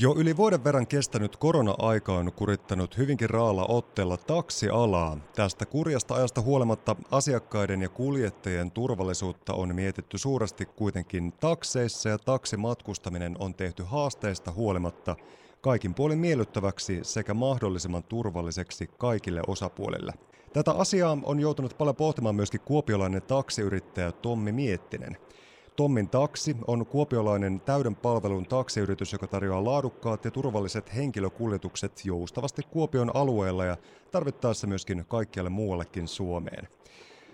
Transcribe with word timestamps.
Jo 0.00 0.14
yli 0.16 0.36
vuoden 0.36 0.64
verran 0.64 0.86
kestänyt 0.86 1.36
korona-aika 1.36 2.14
on 2.14 2.32
kurittanut 2.32 2.96
hyvinkin 2.98 3.30
raalla 3.30 3.66
otteella 3.68 4.16
taksialaa. 4.16 5.18
Tästä 5.34 5.66
kurjasta 5.66 6.14
ajasta 6.14 6.40
huolimatta 6.40 6.96
asiakkaiden 7.10 7.82
ja 7.82 7.88
kuljettajien 7.88 8.70
turvallisuutta 8.70 9.54
on 9.54 9.74
mietitty 9.74 10.18
suuresti 10.18 10.66
kuitenkin 10.66 11.32
takseissa 11.32 12.08
ja 12.08 12.18
taksimatkustaminen 12.18 13.36
on 13.38 13.54
tehty 13.54 13.82
haasteista 13.82 14.52
huolimatta 14.52 15.16
kaikin 15.60 15.94
puolin 15.94 16.18
miellyttäväksi 16.18 17.00
sekä 17.02 17.34
mahdollisimman 17.34 18.04
turvalliseksi 18.04 18.86
kaikille 18.98 19.42
osapuolille. 19.46 20.12
Tätä 20.52 20.72
asiaa 20.72 21.18
on 21.22 21.40
joutunut 21.40 21.78
paljon 21.78 21.96
pohtimaan 21.96 22.36
myöskin 22.36 22.60
kuopiolainen 22.60 23.22
taksiyrittäjä 23.22 24.12
Tommi 24.12 24.52
Miettinen– 24.52 25.16
Tommin 25.76 26.08
taksi 26.08 26.56
on 26.66 26.86
kuopiolainen 26.86 27.60
täyden 27.60 27.96
palvelun 27.96 28.46
taksiyritys, 28.46 29.12
joka 29.12 29.26
tarjoaa 29.26 29.64
laadukkaat 29.64 30.24
ja 30.24 30.30
turvalliset 30.30 30.94
henkilökuljetukset 30.94 32.04
joustavasti 32.04 32.62
Kuopion 32.70 33.10
alueella 33.14 33.64
ja 33.64 33.76
tarvittaessa 34.10 34.66
myöskin 34.66 35.04
kaikkialle 35.08 35.50
muuallekin 35.50 36.08
Suomeen. 36.08 36.68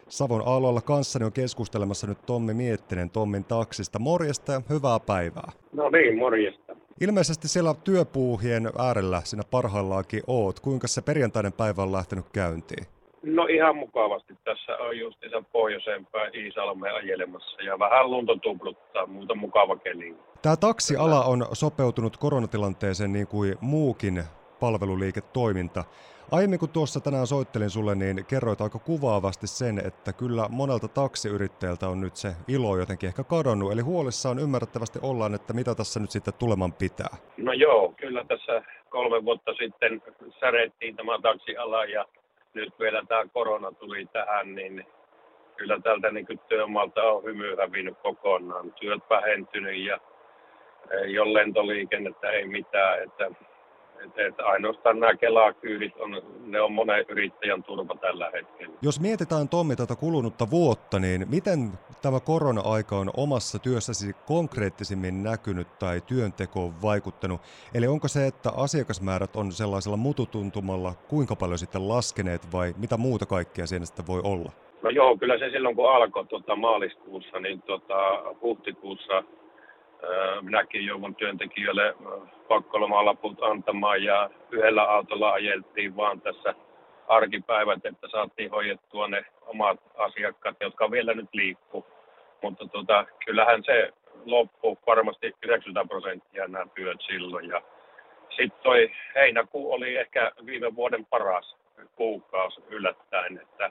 Savon 0.09 0.43
aalloilla 0.47 0.81
kanssani 0.81 1.25
on 1.25 1.33
keskustelemassa 1.33 2.07
nyt 2.07 2.27
Tommi 2.27 2.55
Miettinen 2.55 3.11
Tommin 3.11 3.45
taksista. 3.45 3.99
Morjesta 3.99 4.53
ja 4.53 4.63
hyvää 4.69 5.01
päivää. 5.01 5.53
No 5.73 5.91
niin, 5.91 6.19
morjesta. 6.19 6.77
Ilmeisesti 7.01 7.49
siellä 7.49 7.75
työpuuhien 7.75 8.71
äärellä 8.79 9.23
sinä 9.25 9.43
parhaillaankin 9.51 10.23
oot. 10.27 10.61
Kuinka 10.61 10.89
se 10.89 11.03
perjantainen 11.03 11.53
päivä 11.53 11.83
on 11.83 11.93
lähtenyt 11.93 12.27
käyntiin? 12.33 12.87
No 13.23 13.47
ihan 13.47 13.77
mukavasti. 13.77 14.35
Tässä 14.45 14.77
on 14.77 14.99
justiinsa 14.99 15.43
pohjoisempään 15.53 16.35
Iisalmeen 16.35 16.95
ajelemassa 16.95 17.63
ja 17.63 17.79
vähän 17.79 18.11
lunta 18.11 18.37
tupluttaa, 18.43 19.07
muuta 19.07 19.35
mukava 19.35 19.77
keli. 19.77 20.17
Tämä 20.43 20.57
taksiala 20.57 21.25
on 21.25 21.47
sopeutunut 21.53 22.17
koronatilanteeseen 22.17 23.13
niin 23.13 23.27
kuin 23.27 23.55
muukin 23.61 24.25
palveluliiketoiminta. 24.61 25.85
Aiemmin 26.33 26.59
kun 26.59 26.69
tuossa 26.69 27.01
tänään 27.01 27.27
soittelin 27.27 27.71
sulle, 27.71 27.95
niin 27.95 28.25
kerroit 28.27 28.61
aika 28.61 28.79
kuvaavasti 28.79 29.47
sen, 29.47 29.87
että 29.87 30.13
kyllä 30.13 30.47
monelta 30.49 30.89
taksiyrittäjältä 30.89 31.89
on 31.89 32.01
nyt 32.01 32.17
se 32.17 32.29
ilo 32.49 32.77
jotenkin 32.77 33.07
ehkä 33.07 33.25
kadonnut. 33.25 33.73
Eli 33.73 33.81
huolissaan 33.81 34.39
ymmärrettävästi 34.39 34.99
ollaan, 35.03 35.35
että 35.35 35.53
mitä 35.53 35.75
tässä 35.75 36.01
nyt 36.01 36.11
sitten 36.11 36.35
tuleman 36.35 36.73
pitää. 36.73 37.17
No 37.37 37.53
joo, 37.53 37.95
kyllä 37.97 38.25
tässä 38.25 38.63
kolme 38.91 39.25
vuotta 39.25 39.53
sitten 39.55 40.03
särettiin 40.41 40.97
tämä 40.97 41.19
taksiala 41.23 41.85
ja 41.85 42.05
nyt 42.55 42.79
vielä 42.79 43.03
tämä 43.09 43.25
korona 43.33 43.73
tuli 43.73 44.07
tähän, 44.13 44.55
niin 44.55 44.87
kyllä 45.57 45.81
tältä 45.81 46.11
niin 46.11 46.41
työmaalta 46.49 47.03
on 47.03 47.25
hymy 47.25 47.57
hävinnyt 47.57 47.99
kokonaan. 48.03 48.73
Työt 48.73 49.03
vähentynyt 49.11 49.77
ja 49.77 49.99
ei 51.05 51.19
ole 51.19 51.35
lentoliikennettä, 51.35 52.31
ei 52.31 52.47
mitään. 52.47 53.03
Että 53.03 53.31
että, 54.03 54.45
ainoastaan 54.45 55.01
nämä 55.01 55.15
Kela-kyydit 55.15 55.97
on, 55.97 56.23
ne 56.47 56.61
on 56.61 56.73
monen 56.73 57.05
yrittäjän 57.09 57.63
turva 57.63 57.95
tällä 57.95 58.31
hetkellä. 58.35 58.75
Jos 58.83 59.01
mietitään 59.01 59.49
Tommi 59.49 59.77
tätä 59.77 59.97
kulunutta 59.97 60.51
vuotta, 60.51 60.99
niin 60.99 61.27
miten 61.31 61.73
tämä 62.03 62.21
korona-aika 62.21 62.97
on 62.97 63.11
omassa 63.17 63.59
työssäsi 63.59 64.13
konkreettisimmin 64.27 65.23
näkynyt 65.23 65.79
tai 65.79 66.01
työntekoon 66.01 66.83
vaikuttanut? 66.83 67.41
Eli 67.75 67.87
onko 67.87 68.09
se, 68.09 68.27
että 68.27 68.51
asiakasmäärät 68.57 69.37
on 69.37 69.53
sellaisella 69.53 69.97
mututuntumalla 69.97 70.95
kuinka 71.09 71.37
paljon 71.37 71.59
sitten 71.59 71.89
laskeneet 71.89 72.53
vai 72.53 72.75
mitä 72.79 72.97
muuta 72.97 73.27
kaikkea 73.27 73.67
siinä 73.67 73.85
sitten 73.85 74.07
voi 74.07 74.21
olla? 74.25 74.53
No 74.83 74.91
joo, 74.91 75.17
kyllä 75.17 75.39
se 75.39 75.51
silloin 75.51 75.77
kun 75.77 75.91
alkoi 75.95 76.27
tuota, 76.27 76.57
maaliskuussa, 76.57 77.41
niin 77.41 77.63
tuota, 77.63 77.95
huhtikuussa 78.43 79.23
minäkin 80.41 80.87
joudun 80.87 81.15
työntekijöille 81.15 81.95
pakkolomalaput 82.49 83.43
antamaan 83.43 84.05
ja 84.05 84.31
yhdellä 84.51 84.83
autolla 84.83 85.33
ajeltiin 85.33 85.97
vaan 85.97 86.21
tässä 86.21 86.55
arkipäivät, 87.09 87.87
että 87.87 88.09
saatiin 88.09 88.51
hoidettua 88.51 89.09
ne 89.09 89.25
omat 89.47 89.81
asiakkaat, 89.95 90.57
jotka 90.61 90.91
vielä 90.91 91.15
nyt 91.15 91.29
liikkuu. 91.33 91.87
Mutta 92.43 92.69
tota, 92.69 93.07
kyllähän 93.25 93.65
se 93.65 93.93
loppu 94.25 94.79
varmasti 94.87 95.33
90 95.43 95.89
prosenttia 95.89 96.49
nämä 96.49 96.67
työt 96.75 97.01
silloin. 97.07 97.49
Ja 97.49 97.63
sitten 98.29 98.63
toi 98.63 98.91
heinäkuu 99.15 99.73
oli 99.73 99.97
ehkä 99.97 100.33
viime 100.47 100.75
vuoden 100.75 101.07
paras 101.07 101.57
kuukausi 101.97 102.61
yllättäen, 102.69 103.41
että 103.43 103.71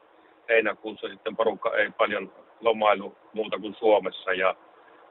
heinäkuussa 0.49 1.07
sitten 1.07 1.35
porukka 1.35 1.75
ei 1.75 1.91
paljon 1.97 2.33
lomailu 2.59 3.17
muuta 3.33 3.59
kuin 3.59 3.75
Suomessa 3.75 4.33
ja 4.33 4.55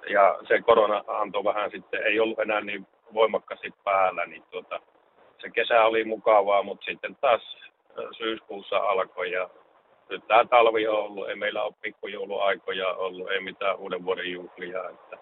ja 0.08 0.38
se 0.48 0.62
korona 0.62 1.04
antoi 1.08 1.44
vähän 1.44 1.70
sitten, 1.70 2.02
ei 2.02 2.20
ollut 2.20 2.38
enää 2.38 2.60
niin 2.60 2.86
voimakkaasti 3.14 3.74
päällä, 3.84 4.26
niin 4.26 4.42
tuota, 4.50 4.80
se 5.38 5.50
kesä 5.50 5.84
oli 5.84 6.04
mukavaa, 6.04 6.62
mutta 6.62 6.84
sitten 6.84 7.16
taas 7.20 7.56
syyskuussa 8.18 8.76
alkoi 8.76 9.32
ja 9.32 9.50
nyt 10.08 10.26
tämä 10.26 10.44
talvi 10.44 10.88
on 10.88 10.98
ollut, 10.98 11.28
ei 11.28 11.36
meillä 11.36 11.62
ole 11.62 11.74
pikkujouluaikoja 11.82 12.88
ollut, 12.88 13.30
ei 13.30 13.40
mitään 13.40 13.76
uuden 13.76 14.04
vuoden 14.04 14.30
juhlia, 14.32 14.90
että, 14.90 15.16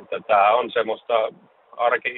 että 0.00 0.20
tämä 0.26 0.54
on 0.54 0.70
semmoista 0.70 1.14
arki 1.76 2.14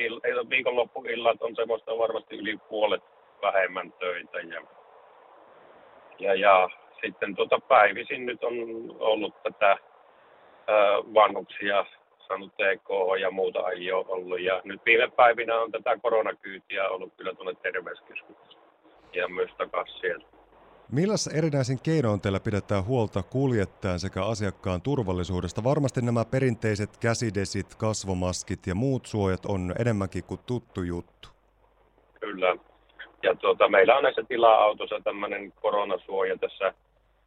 viikonloppuillat 0.50 1.42
on 1.42 1.56
semmoista 1.56 1.98
varmasti 1.98 2.36
yli 2.36 2.58
puolet 2.68 3.02
vähemmän 3.42 3.92
töitä 3.92 4.38
ja, 4.38 4.62
ja, 6.18 6.34
ja 6.34 6.68
sitten 7.00 7.36
tuota 7.36 7.60
päivisin 7.68 8.26
nyt 8.26 8.44
on 8.44 8.54
ollut 8.98 9.42
tätä 9.42 9.78
vanhuksia 11.14 11.86
saanut 12.28 12.52
TK 12.54 12.88
ja 13.20 13.30
muuta 13.30 13.70
ei 13.70 13.92
ole 13.92 14.04
ollut. 14.08 14.40
Ja 14.40 14.60
nyt 14.64 14.80
viime 14.86 15.10
päivinä 15.16 15.60
on 15.60 15.72
tätä 15.72 15.98
koronakyytiä 16.02 16.88
ollut 16.88 17.12
kyllä 17.16 17.34
tuonne 17.34 17.54
terveyskeskukseen 17.54 18.62
ja 19.12 19.28
myös 19.28 19.50
takaisin 19.58 20.00
sieltä. 20.00 20.26
Millaisen 20.92 21.36
erinäisin 21.36 21.78
keinoin 21.82 22.20
teillä 22.20 22.40
pidetään 22.40 22.84
huolta 22.84 23.22
kuljettajan 23.22 24.00
sekä 24.00 24.24
asiakkaan 24.24 24.82
turvallisuudesta? 24.82 25.64
Varmasti 25.64 26.00
nämä 26.02 26.24
perinteiset 26.24 26.90
käsidesit, 27.00 27.74
kasvomaskit 27.74 28.66
ja 28.66 28.74
muut 28.74 29.06
suojat 29.06 29.46
on 29.46 29.74
enemmänkin 29.78 30.24
kuin 30.24 30.40
tuttu 30.46 30.82
juttu. 30.82 31.28
Kyllä. 32.20 32.56
Ja 33.22 33.34
tuota, 33.34 33.68
meillä 33.68 33.96
on 33.96 34.02
näissä 34.02 34.22
tila-autossa 34.28 35.00
tämmöinen 35.04 35.52
koronasuoja 35.52 36.38
tässä 36.38 36.74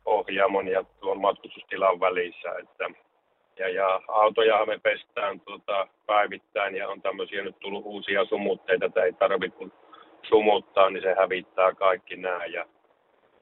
ohjaamon 0.05 0.67
ja 0.67 0.83
tuon 0.99 1.21
matkustustilan 1.21 1.99
välissä, 1.99 2.49
että 2.59 2.89
ja, 3.61 3.69
ja 3.69 4.01
autoja 4.07 4.65
me 4.65 4.79
pestään 4.83 5.39
tuota, 5.39 5.87
päivittäin 6.05 6.75
ja 6.75 6.89
on 6.89 7.01
tämmöisiä 7.01 7.43
nyt 7.43 7.59
tullut 7.59 7.85
uusia 7.85 8.25
sumutteita, 8.25 8.85
että 8.85 9.03
ei 9.03 9.13
tarvitse 9.13 9.57
kun 9.57 9.73
sumuttaa, 10.29 10.89
niin 10.89 11.03
se 11.03 11.15
hävittää 11.19 11.73
kaikki 11.73 12.15
nämä. 12.15 12.45
Ja, 12.45 12.65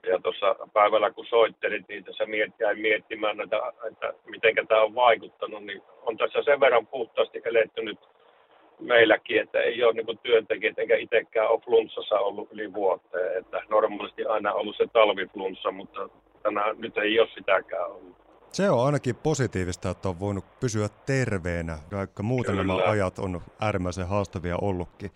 ja 0.07 0.19
tuossa 0.23 0.55
päivällä 0.73 1.11
kun 1.11 1.25
soittelit, 1.25 1.87
niin 1.87 2.03
tässä 2.03 2.25
miet, 2.25 2.51
jäin 2.59 2.79
miettimään 2.79 3.37
näitä, 3.37 3.57
että 3.91 4.13
miten 4.25 4.67
tämä 4.67 4.81
on 4.81 4.95
vaikuttanut, 4.95 5.63
niin 5.63 5.81
on 6.01 6.17
tässä 6.17 6.43
sen 6.43 6.59
verran 6.59 6.87
puhtaasti 6.87 7.41
eletty 7.45 7.81
nyt 7.81 7.99
meilläkin, 8.79 9.41
että 9.41 9.59
ei 9.59 9.83
ole 9.83 9.93
niin 9.93 10.19
työntekijät 10.23 10.79
eikä 10.79 10.95
itsekään 10.95 11.49
ole 11.49 11.59
flunssassa 11.59 12.19
ollut 12.19 12.49
yli 12.51 12.73
vuoteen. 12.73 13.37
Että 13.37 13.61
normaalisti 13.69 14.25
aina 14.25 14.53
ollut 14.53 14.77
se 14.77 14.87
talviflunssa, 14.93 15.71
mutta 15.71 16.09
tänään 16.43 16.75
nyt 16.79 16.97
ei 16.97 17.19
ole 17.19 17.29
sitäkään 17.35 17.91
ollut. 17.91 18.18
Se 18.51 18.69
on 18.69 18.85
ainakin 18.85 19.15
positiivista, 19.15 19.89
että 19.89 20.09
on 20.09 20.19
voinut 20.19 20.45
pysyä 20.59 20.87
terveenä, 21.05 21.77
vaikka 21.91 22.23
muuten 22.23 22.55
Kyllä. 22.55 22.75
nämä 22.75 22.89
ajat 22.89 23.19
on 23.19 23.41
äärimmäisen 23.61 24.07
haastavia 24.07 24.57
ollutkin. 24.61 25.11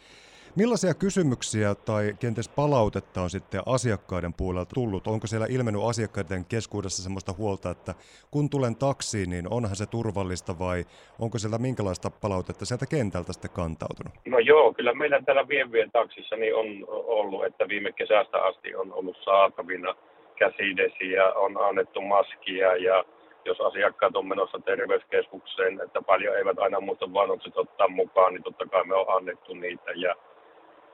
Millaisia 0.55 0.93
kysymyksiä 0.93 1.75
tai 1.75 2.13
kenties 2.19 2.49
palautetta 2.49 3.21
on 3.21 3.29
sitten 3.29 3.61
asiakkaiden 3.65 4.33
puolelta 4.33 4.71
tullut? 4.75 5.07
Onko 5.07 5.27
siellä 5.27 5.47
ilmennyt 5.49 5.83
asiakkaiden 5.89 6.45
keskuudessa 6.45 7.03
sellaista 7.03 7.33
huolta, 7.37 7.69
että 7.69 7.93
kun 8.31 8.49
tulen 8.49 8.75
taksiin, 8.75 9.29
niin 9.29 9.47
onhan 9.49 9.75
se 9.75 9.85
turvallista 9.85 10.59
vai 10.59 10.85
onko 11.19 11.37
siellä 11.37 11.57
minkälaista 11.57 12.11
palautetta 12.21 12.65
sieltä 12.65 12.85
kentältä 12.85 13.33
sitten 13.33 13.51
kantautunut? 13.51 14.13
No 14.25 14.39
joo, 14.39 14.73
kyllä 14.73 14.93
meillä 14.93 15.21
täällä 15.21 15.47
Vievien 15.47 15.91
taksissa 15.91 16.35
niin 16.35 16.55
on 16.55 16.67
ollut, 16.89 17.45
että 17.45 17.67
viime 17.67 17.91
kesästä 17.91 18.37
asti 18.43 18.75
on 18.75 18.93
ollut 18.93 19.17
saatavina 19.23 19.95
käsidesiä, 20.35 21.33
on 21.33 21.57
annettu 21.61 22.01
maskia 22.01 22.75
ja 22.75 23.03
jos 23.45 23.61
asiakkaat 23.61 24.15
on 24.15 24.27
menossa 24.27 24.59
terveyskeskukseen, 24.59 25.81
että 25.81 26.01
paljon 26.01 26.37
eivät 26.37 26.59
aina 26.59 26.79
muuta 26.79 27.13
vanhukset 27.13 27.57
ottaa 27.57 27.87
mukaan, 27.87 28.33
niin 28.33 28.43
totta 28.43 28.65
kai 28.65 28.83
me 28.85 28.95
on 28.95 29.15
annettu 29.15 29.53
niitä. 29.53 29.91
Ja, 29.95 30.15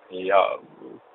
ja 0.09 0.59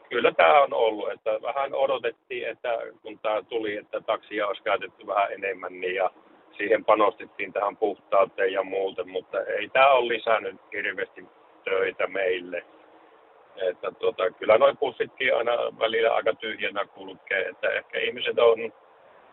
kyllä 0.09 0.33
tämä 0.33 0.63
on 0.63 0.73
ollut, 0.73 1.13
että 1.13 1.43
vähän 1.43 1.75
odotettiin, 1.75 2.49
että 2.49 2.79
kun 3.03 3.19
tämä 3.19 3.43
tuli, 3.43 3.77
että 3.77 4.01
taksia 4.01 4.47
olisi 4.47 4.63
käytetty 4.63 5.07
vähän 5.07 5.33
enemmän, 5.33 5.81
niin 5.81 5.95
ja 5.95 6.11
siihen 6.57 6.85
panostettiin 6.85 7.53
tähän 7.53 7.77
puhtauteen 7.77 8.53
ja 8.53 8.63
muuten, 8.63 9.09
mutta 9.09 9.41
ei 9.41 9.69
tämä 9.69 9.93
ole 9.93 10.09
lisännyt 10.09 10.57
hirveästi 10.73 11.25
töitä 11.65 12.07
meille. 12.07 12.65
Että 13.57 13.91
tuota, 13.91 14.31
kyllä 14.31 14.59
noin 14.59 14.77
pussitkin 14.77 15.37
aina 15.37 15.53
välillä 15.79 16.15
aika 16.15 16.35
tyhjänä 16.35 16.87
kulkee, 16.87 17.49
että 17.49 17.71
ehkä 17.71 17.99
ihmiset 17.99 18.39
on 18.39 18.73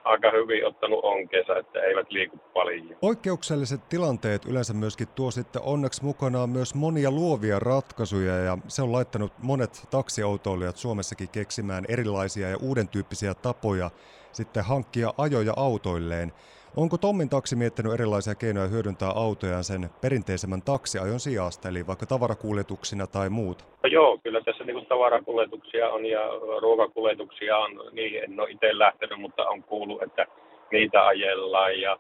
aika 0.04 0.32
hyvin 0.32 0.68
ottanut 0.68 1.00
onkeensa, 1.04 1.58
että 1.58 1.80
eivät 1.80 2.12
liiku 2.12 2.38
paljon. 2.54 2.98
Poikkeukselliset 3.02 3.90
tilanteet 3.90 4.46
yleensä 4.46 4.74
myöskin 4.74 5.08
tuo 5.08 5.32
sitten 5.32 5.62
onneksi 5.62 6.04
mukanaan 6.04 6.50
myös 6.50 6.76
monia 6.76 7.12
luovia 7.12 7.60
ratkaisuja 7.60 8.36
ja 8.38 8.58
se 8.68 8.82
on 8.82 8.92
laittanut 8.92 9.34
monet 9.38 9.88
taksiautoilijat 9.90 10.78
Suomessakin 10.78 11.30
keksimään 11.30 11.86
erilaisia 11.88 12.50
ja 12.50 12.58
uuden 12.58 12.88
tyyppisiä 12.88 13.34
tapoja 13.34 13.92
sitten 14.32 14.64
hankkia 14.64 15.14
ajoja 15.18 15.54
autoilleen. 15.56 16.34
Onko 16.78 16.98
Tommin 16.98 17.30
taksi 17.30 17.56
miettinyt 17.56 17.94
erilaisia 17.94 18.36
keinoja 18.36 18.68
hyödyntää 18.68 19.10
autojaan 19.16 19.64
sen 19.64 19.90
perinteisemmän 20.02 20.62
taksiajon 20.62 21.20
sijasta, 21.20 21.70
eli 21.70 21.88
vaikka 21.88 22.06
tavarakuljetuksina 22.06 23.08
tai 23.08 23.30
muuta? 23.30 23.64
No 23.84 23.90
joo, 23.90 24.18
kyllä 24.24 24.42
tässä 24.42 24.64
niin 24.64 24.86
tavarakuljetuksia 24.86 25.90
on 25.90 26.06
ja 26.06 26.22
ruokakuljetuksia 26.62 27.58
on, 27.58 27.72
niin 27.92 28.24
en 28.24 28.40
ole 28.40 28.52
itse 28.52 28.80
lähtenyt, 28.80 29.20
mutta 29.20 29.50
on 29.50 29.64
kuullut, 29.64 30.04
että 30.04 30.26
niitä 30.72 31.06
ajellaan 31.06 31.82
ja, 31.82 32.00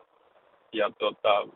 ja 0.73 0.91
tota, 0.99 1.47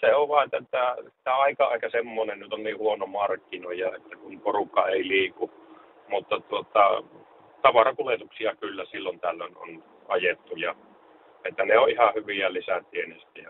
se 0.00 0.14
on 0.14 0.28
vain, 0.28 0.50
että 0.52 0.70
tämä, 0.70 0.96
tämä 1.24 1.36
aika 1.36 1.64
aika 1.64 1.90
semmoinen 1.90 2.40
nyt 2.40 2.52
on 2.52 2.62
niin 2.62 2.78
huono 2.78 3.06
markkinoja, 3.06 3.96
että 3.96 4.16
kun 4.16 4.40
porukka 4.40 4.88
ei 4.88 5.08
liiku, 5.08 5.50
mutta 6.08 6.40
tota, 6.40 7.02
tavarakuljetuksia 7.62 8.56
kyllä 8.56 8.84
silloin 8.84 9.20
tällöin 9.20 9.56
on 9.56 9.84
ajettu 10.08 10.56
ja 10.56 10.74
että 11.44 11.64
ne 11.64 11.78
on 11.78 11.90
ihan 11.90 12.14
hyviä 12.14 12.52
lisätienestiä. 12.52 13.48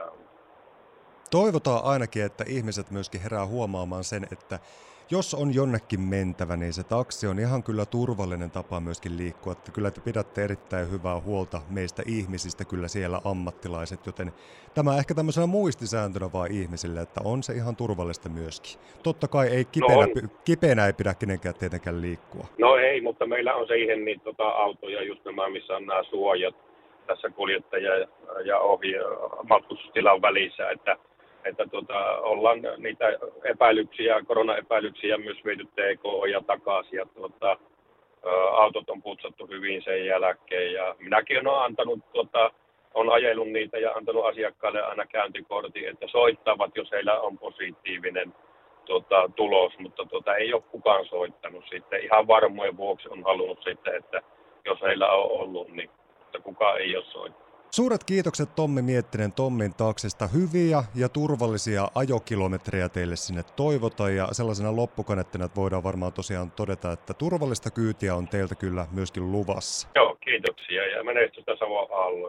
Toivotaan 1.30 1.84
ainakin, 1.84 2.24
että 2.24 2.44
ihmiset 2.48 2.90
myöskin 2.90 3.20
herää 3.20 3.46
huomaamaan 3.46 4.04
sen, 4.04 4.26
että 4.32 4.58
jos 5.10 5.34
on 5.34 5.54
jonnekin 5.54 6.00
mentävä, 6.00 6.56
niin 6.56 6.72
se 6.72 6.84
taksi 6.84 7.26
on 7.26 7.38
ihan 7.38 7.62
kyllä 7.62 7.86
turvallinen 7.86 8.50
tapa 8.50 8.80
myöskin 8.80 9.16
liikkua. 9.18 9.52
Että 9.52 9.72
kyllä 9.72 9.90
te 9.90 10.00
pidätte 10.00 10.44
erittäin 10.44 10.90
hyvää 10.90 11.20
huolta 11.20 11.60
meistä 11.70 12.02
ihmisistä 12.06 12.64
kyllä 12.64 12.88
siellä 12.88 13.20
ammattilaiset, 13.24 14.06
joten 14.06 14.32
tämä 14.74 14.98
ehkä 14.98 15.14
tämmöisenä 15.14 15.46
muistisääntönä 15.46 16.32
vaan 16.32 16.52
ihmisille, 16.52 17.00
että 17.00 17.20
on 17.24 17.42
se 17.42 17.52
ihan 17.52 17.76
turvallista 17.76 18.28
myöskin. 18.28 18.80
Totta 19.02 19.28
kai 19.28 19.48
ei 19.48 19.64
kipeänä, 19.64 20.06
no 20.22 20.28
kipeänä 20.44 20.86
ei 20.86 20.92
pidä 20.92 21.14
kenenkään 21.14 21.54
tietenkään 21.54 22.02
liikkua. 22.02 22.46
No 22.58 22.76
ei, 22.76 23.00
mutta 23.00 23.26
meillä 23.26 23.54
on 23.54 23.66
siihen 23.66 24.04
niin 24.04 24.20
tota, 24.20 24.48
autoja, 24.48 25.02
just 25.02 25.24
nämä, 25.24 25.50
missä 25.50 25.76
on 25.76 25.86
nämä 25.86 26.02
suojat 26.02 26.71
tässä 27.06 27.30
kuljettaja 27.30 28.06
ja 28.44 28.58
ohi 28.58 28.92
matkustustilan 29.48 30.22
välissä, 30.22 30.70
että 30.70 30.96
että 31.44 31.66
tuota, 31.66 32.18
ollaan 32.18 32.58
niitä 32.76 33.04
epäilyksiä, 33.44 34.22
koronaepäilyksiä 34.26 35.18
myös 35.18 35.44
viety 35.44 35.64
TK 35.64 36.30
ja 36.30 36.40
takaisin. 36.46 36.96
Ja 36.96 37.06
tuota, 37.14 37.56
autot 38.52 38.90
on 38.90 39.02
putsattu 39.02 39.46
hyvin 39.46 39.82
sen 39.82 40.06
jälkeen 40.06 40.72
ja 40.72 40.94
minäkin 40.98 41.48
olen 41.48 41.62
antanut, 41.62 42.12
tuota, 42.12 42.50
on 42.94 43.12
ajellut 43.12 43.48
niitä 43.48 43.78
ja 43.78 43.92
antanut 43.92 44.26
asiakkaille 44.26 44.82
aina 44.82 45.06
käyntikortin, 45.06 45.88
että 45.88 46.06
soittavat, 46.08 46.76
jos 46.76 46.92
heillä 46.92 47.20
on 47.20 47.38
positiivinen 47.38 48.34
tuota, 48.84 49.30
tulos, 49.36 49.78
mutta 49.78 50.04
tuota, 50.04 50.36
ei 50.36 50.54
ole 50.54 50.62
kukaan 50.70 51.06
soittanut 51.06 51.64
sitten. 51.70 52.04
Ihan 52.04 52.26
varmojen 52.26 52.76
vuoksi 52.76 53.08
on 53.08 53.22
halunnut 53.22 53.62
sitten, 53.64 53.96
että 53.96 54.22
jos 54.64 54.82
heillä 54.82 55.12
on 55.12 55.30
ollut, 55.40 55.68
niin 55.68 55.90
että 56.34 56.44
kukaan 56.44 56.80
ei 56.80 56.96
ole 56.96 57.04
soittanut. 57.04 57.42
Suuret 57.70 58.04
kiitokset 58.04 58.54
Tommi 58.54 58.82
Miettinen 58.82 59.32
Tommin 59.32 59.74
taksista. 59.74 60.26
Hyviä 60.26 60.84
ja 60.94 61.08
turvallisia 61.08 61.88
ajokilometrejä 61.94 62.88
teille 62.88 63.16
sinne 63.16 63.42
toivota 63.56 64.10
ja 64.10 64.28
sellaisena 64.32 64.76
loppukanettena, 64.76 65.44
että 65.44 65.60
voidaan 65.60 65.82
varmaan 65.82 66.12
tosiaan 66.12 66.50
todeta, 66.50 66.92
että 66.92 67.14
turvallista 67.14 67.70
kyytiä 67.70 68.14
on 68.14 68.28
teiltä 68.28 68.54
kyllä 68.54 68.86
myöskin 68.90 69.32
luvassa. 69.32 69.88
Joo, 69.94 70.16
kiitoksia 70.20 70.86
ja 70.86 71.04
menestystä 71.04 71.56
Savon 71.56 71.88
alueelle. 71.92 72.22